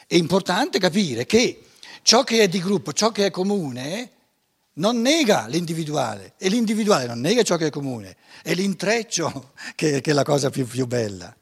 È 0.05 0.15
importante 0.15 0.79
capire 0.79 1.25
che 1.25 1.63
ciò 2.01 2.23
che 2.23 2.41
è 2.41 2.47
di 2.47 2.59
gruppo, 2.59 2.93
ciò 2.93 3.11
che 3.11 3.27
è 3.27 3.31
comune, 3.31 4.11
non 4.73 5.01
nega 5.01 5.47
l'individuale 5.47 6.33
e 6.37 6.49
l'individuale 6.49 7.05
non 7.05 7.19
nega 7.19 7.43
ciò 7.43 7.57
che 7.57 7.67
è 7.67 7.69
comune, 7.69 8.15
è 8.41 8.53
l'intreccio 8.53 9.53
che, 9.75 10.01
che 10.01 10.11
è 10.11 10.13
la 10.13 10.23
cosa 10.23 10.49
più, 10.49 10.65
più 10.65 10.87
bella. 10.87 11.35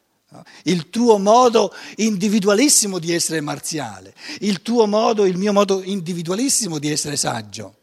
Il 0.64 0.90
tuo 0.90 1.18
modo 1.18 1.74
individualissimo 1.98 3.00
di 3.00 3.14
essere 3.14 3.42
marziale, 3.42 4.14
il 4.40 4.62
tuo 4.62 4.88
modo, 4.88 5.26
il 5.26 5.38
mio 5.38 5.52
modo 5.52 5.84
individualissimo 5.84 6.80
di 6.80 6.90
essere 6.90 7.18
saggio, 7.18 7.76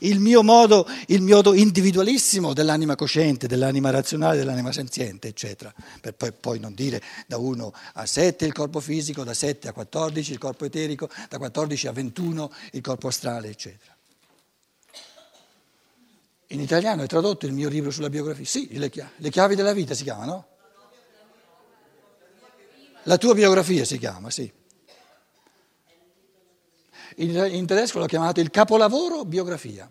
il 0.00 0.20
mio 0.20 0.42
modo, 0.42 0.86
il 1.06 1.22
mio 1.22 1.36
modo 1.36 1.54
individualissimo 1.54 2.52
dell'anima 2.52 2.94
cosciente, 2.94 3.48
dell'anima 3.48 3.90
razionale, 3.90 4.36
dell'anima 4.36 4.70
senziente, 4.70 5.28
eccetera. 5.28 5.72
Per 6.00 6.14
poi, 6.14 6.32
poi 6.32 6.60
non 6.60 6.74
dire 6.74 7.02
da 7.26 7.38
1 7.38 7.72
a 7.94 8.06
7 8.06 8.44
il 8.44 8.52
corpo 8.52 8.78
fisico, 8.80 9.24
da 9.24 9.34
7 9.34 9.68
a 9.68 9.72
14 9.72 10.32
il 10.32 10.38
corpo 10.38 10.64
eterico, 10.64 11.08
da 11.28 11.38
14 11.38 11.88
a 11.88 11.92
21 11.92 12.52
il 12.72 12.80
corpo 12.80 13.08
astrale, 13.08 13.48
eccetera. 13.48 13.94
In 16.50 16.60
italiano 16.60 17.02
è 17.02 17.06
tradotto 17.08 17.46
il 17.46 17.52
mio 17.52 17.68
libro 17.68 17.90
sulla 17.90 18.08
biografia? 18.08 18.44
Sì, 18.44 18.68
le 18.78 18.88
chiavi, 18.88 19.10
le 19.16 19.30
chiavi 19.30 19.56
della 19.56 19.72
vita 19.72 19.94
si 19.94 20.04
chiama, 20.04 20.24
no? 20.26 20.46
La 23.06 23.18
tua 23.18 23.34
biografia 23.34 23.84
si 23.84 23.98
chiama, 23.98 24.30
sì. 24.30 24.52
In, 27.18 27.64
tedesco 27.64 28.00
l'ho 28.00 28.06
chiamato 28.06 28.40
il 28.40 28.50
capolavoro 28.50 29.24
biografia, 29.24 29.90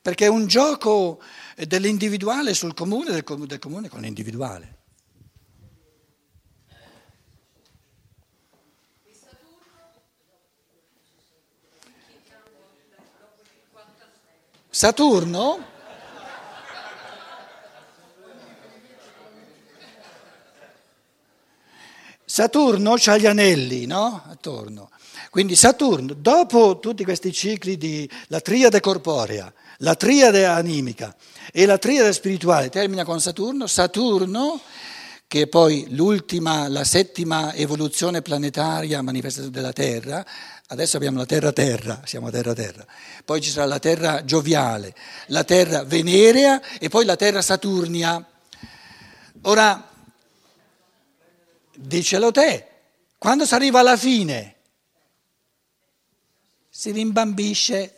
perché 0.00 0.24
è 0.24 0.28
un 0.28 0.46
gioco 0.46 1.20
dell'individuale 1.56 2.54
sul 2.54 2.72
comune, 2.72 3.12
del, 3.12 3.24
del 3.46 3.58
comune 3.58 3.90
con 3.90 4.00
l'individuale. 4.00 4.78
Saturno 14.70 15.66
Saturno 22.32 22.94
ha 22.94 23.16
gli 23.16 23.26
anelli, 23.26 23.86
no? 23.86 24.22
Attorno. 24.30 24.90
Quindi 25.30 25.56
Saturno, 25.56 26.14
dopo 26.14 26.78
tutti 26.78 27.02
questi 27.02 27.32
cicli 27.32 27.76
di 27.76 28.08
la 28.28 28.40
triade 28.40 28.78
corporea, 28.78 29.52
la 29.78 29.96
triade 29.96 30.44
animica 30.44 31.12
e 31.50 31.66
la 31.66 31.76
triade 31.76 32.12
spirituale, 32.12 32.68
termina 32.68 33.02
con 33.02 33.20
Saturno, 33.20 33.66
Saturno, 33.66 34.60
che 35.26 35.42
è 35.42 35.46
poi 35.48 35.86
l'ultima, 35.90 36.68
la 36.68 36.84
settima 36.84 37.52
evoluzione 37.52 38.22
planetaria 38.22 39.02
manifestazione 39.02 39.56
della 39.56 39.72
Terra, 39.72 40.24
adesso 40.68 40.98
abbiamo 40.98 41.18
la 41.18 41.26
Terra-Terra, 41.26 42.02
siamo 42.04 42.28
a 42.28 42.30
Terra-Terra, 42.30 42.86
poi 43.24 43.40
ci 43.40 43.50
sarà 43.50 43.66
la 43.66 43.80
Terra 43.80 44.24
gioviale, 44.24 44.94
la 45.26 45.42
Terra 45.42 45.82
venerea 45.82 46.62
e 46.78 46.88
poi 46.88 47.04
la 47.04 47.16
Terra 47.16 47.42
saturnia. 47.42 48.24
Ora, 49.42 49.89
Dicelo 51.82 52.30
te, 52.30 52.66
quando 53.16 53.46
si 53.46 53.54
arriva 53.54 53.80
alla 53.80 53.96
fine 53.96 54.56
si 56.68 56.90
rimbambisce. 56.90 57.94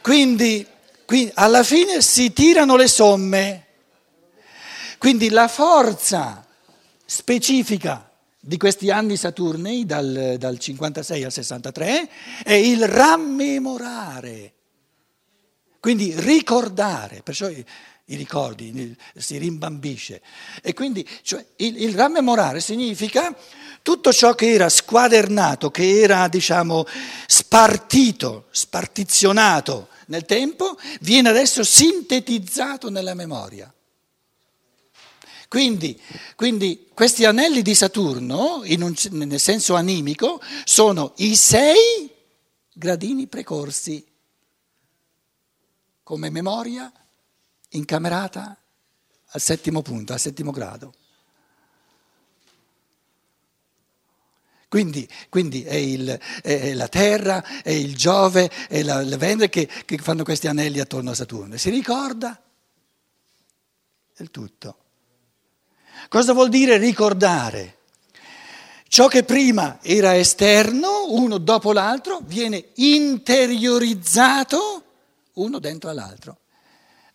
Quindi, 0.00 0.66
quindi 1.04 1.32
alla 1.34 1.64
fine 1.64 2.00
si 2.02 2.32
tirano 2.32 2.76
le 2.76 2.86
somme. 2.86 3.66
Quindi 4.98 5.28
la 5.28 5.48
forza 5.48 6.46
specifica 7.04 8.10
di 8.38 8.56
questi 8.56 8.90
anni 8.90 9.16
saturnei, 9.16 9.84
dal, 9.84 10.36
dal 10.38 10.58
56 10.58 11.24
al 11.24 11.32
63, 11.32 12.08
è 12.44 12.52
il 12.52 12.86
rammemorare, 12.86 14.52
quindi 15.80 16.14
ricordare. 16.16 17.22
Perciò 17.22 17.48
i 18.12 18.16
ricordi, 18.16 18.96
si 19.16 19.38
rimbambisce. 19.38 20.22
E 20.62 20.74
quindi 20.74 21.06
cioè, 21.22 21.44
il, 21.56 21.82
il 21.82 21.94
rammemorare 21.94 22.60
significa 22.60 23.34
tutto 23.82 24.12
ciò 24.12 24.34
che 24.34 24.52
era 24.52 24.68
squadernato, 24.68 25.70
che 25.70 26.00
era 26.00 26.28
diciamo 26.28 26.86
spartito, 27.26 28.46
spartizionato 28.50 29.88
nel 30.06 30.24
tempo, 30.24 30.78
viene 31.00 31.28
adesso 31.28 31.64
sintetizzato 31.64 32.90
nella 32.90 33.14
memoria. 33.14 33.72
Quindi, 35.48 36.00
quindi 36.34 36.88
questi 36.94 37.24
anelli 37.26 37.60
di 37.60 37.74
Saturno, 37.74 38.62
un, 38.64 38.94
nel 39.10 39.40
senso 39.40 39.74
animico, 39.74 40.40
sono 40.64 41.12
i 41.16 41.36
sei 41.36 42.10
gradini 42.72 43.26
precorsi 43.26 44.02
come 46.02 46.30
memoria 46.30 46.90
incamerata 47.72 48.56
al 49.26 49.40
settimo 49.40 49.82
punto, 49.82 50.12
al 50.12 50.20
settimo 50.20 50.50
grado. 50.50 50.94
Quindi, 54.68 55.08
quindi 55.28 55.64
è, 55.64 55.74
il, 55.74 56.18
è, 56.42 56.72
la 56.72 56.88
Terra, 56.88 57.44
è 57.62 57.68
il 57.68 57.94
Giove, 57.94 58.50
è 58.68 58.82
la, 58.82 59.02
le 59.02 59.18
Venere 59.18 59.50
che, 59.50 59.68
che 59.84 59.98
fanno 59.98 60.24
questi 60.24 60.48
anelli 60.48 60.80
attorno 60.80 61.10
a 61.10 61.14
Saturno. 61.14 61.58
Si 61.58 61.68
ricorda 61.68 62.42
del 64.16 64.30
tutto. 64.30 64.78
Cosa 66.08 66.32
vuol 66.32 66.48
dire 66.48 66.78
ricordare? 66.78 67.80
Ciò 68.88 69.08
che 69.08 69.24
prima 69.24 69.78
era 69.82 70.16
esterno, 70.16 71.04
uno 71.08 71.36
dopo 71.36 71.72
l'altro, 71.72 72.20
viene 72.22 72.70
interiorizzato 72.76 74.84
uno 75.34 75.58
dentro 75.58 75.90
all'altro. 75.90 76.38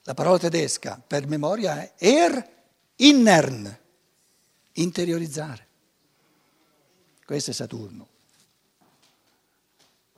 La 0.08 0.13
parola 0.13 0.39
tedesca 0.39 1.04
per 1.06 1.28
memoria 1.28 1.82
è 1.82 1.91
er 1.98 2.50
innern, 2.96 3.78
interiorizzare. 4.72 5.67
Questo 7.26 7.52
è 7.52 7.54
Saturno. 7.54 8.08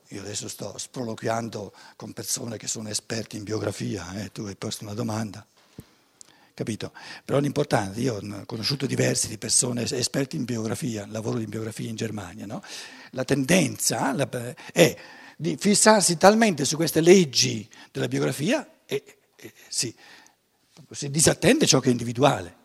Io 0.09 0.21
adesso 0.21 0.47
sto 0.47 0.77
sproloquiando 0.77 1.73
con 1.95 2.13
persone 2.13 2.57
che 2.57 2.67
sono 2.67 2.89
esperti 2.89 3.37
in 3.37 3.43
biografia, 3.43 4.13
eh, 4.13 4.31
tu 4.31 4.43
hai 4.43 4.55
posto 4.55 4.83
una 4.83 4.93
domanda, 4.93 5.43
capito? 6.53 6.93
Però 7.25 7.39
l'importante, 7.39 7.99
io 7.99 8.17
ho 8.17 8.45
conosciuto 8.45 8.85
diversi 8.85 9.27
di 9.27 9.39
persone 9.39 9.89
esperti 9.89 10.35
in 10.35 10.45
biografia, 10.45 11.07
lavoro 11.07 11.39
in 11.39 11.49
biografia 11.49 11.89
in 11.89 11.95
Germania, 11.95 12.45
no? 12.45 12.61
La 13.11 13.23
tendenza 13.23 14.15
è 14.71 14.97
di 15.35 15.57
fissarsi 15.57 16.15
talmente 16.17 16.63
su 16.63 16.75
queste 16.75 17.01
leggi 17.01 17.67
della 17.91 18.07
biografia 18.07 18.69
e 18.85 18.95
eh, 18.95 19.18
si, 19.67 19.93
si 20.91 21.09
disattende 21.09 21.65
ciò 21.65 21.79
che 21.79 21.89
è 21.89 21.91
individuale. 21.91 22.57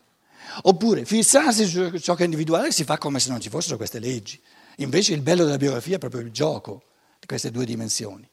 Oppure 0.63 1.05
fissarsi 1.05 1.67
su 1.67 1.99
ciò 1.99 2.15
che 2.15 2.23
è 2.23 2.27
individuale 2.27 2.71
si 2.71 2.85
fa 2.85 2.99
come 2.99 3.19
se 3.19 3.31
non 3.31 3.41
ci 3.41 3.49
fossero 3.49 3.77
queste 3.77 3.99
leggi. 3.99 4.41
Invece 4.77 5.15
il 5.15 5.21
bello 5.21 5.45
della 5.45 5.57
biografia 5.57 5.97
è 5.97 5.99
proprio 5.99 6.21
il 6.21 6.31
gioco 6.31 6.83
di 7.19 7.27
queste 7.27 7.51
due 7.51 7.65
dimensioni. 7.65 8.29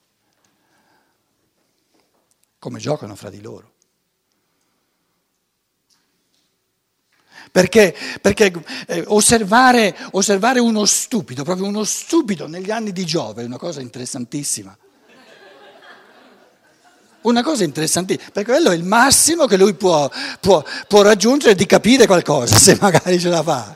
Come 2.60 2.80
giocano 2.80 3.16
fra 3.16 3.30
di 3.30 3.42
loro. 3.42 3.70
Perché, 7.52 7.96
perché 8.22 8.54
eh, 8.88 9.04
osservare, 9.08 9.96
osservare 10.12 10.60
uno 10.60 10.86
stupido, 10.86 11.44
proprio 11.44 11.68
uno 11.68 11.84
stupido 11.84 12.48
negli 12.48 12.72
anni 12.72 12.92
di 12.92 13.06
Giove 13.06 13.42
è 13.42 13.46
una 13.46 13.58
cosa 13.58 13.82
interessantissima. 13.82 14.78
Una 17.22 17.44
cosa 17.44 17.64
interessante, 17.64 18.18
perché 18.18 18.52
quello 18.52 18.72
è 18.72 18.76
il 18.76 18.84
massimo 18.84 19.46
che 19.46 19.56
lui 19.56 19.76
può, 19.76 20.10
può, 20.40 20.64
può 20.88 21.02
raggiungere 21.04 21.54
di 21.54 21.66
capire 21.68 22.08
qualcosa, 22.08 22.58
se 22.58 22.78
magari 22.80 23.20
ce 23.20 23.30
la 23.30 23.44
fa. 23.44 23.76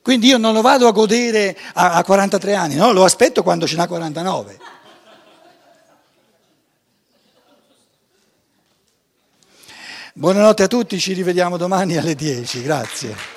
Quindi 0.00 0.28
io 0.28 0.38
non 0.38 0.54
lo 0.54 0.60
vado 0.60 0.86
a 0.86 0.92
godere 0.92 1.58
a 1.74 2.04
43 2.04 2.54
anni, 2.54 2.76
no? 2.76 2.92
lo 2.92 3.02
aspetto 3.02 3.42
quando 3.42 3.66
ce 3.66 3.74
n'ha 3.74 3.88
49. 3.88 4.58
Buonanotte 10.12 10.62
a 10.62 10.68
tutti, 10.68 11.00
ci 11.00 11.12
rivediamo 11.12 11.56
domani 11.56 11.96
alle 11.96 12.14
10, 12.14 12.62
grazie. 12.62 13.35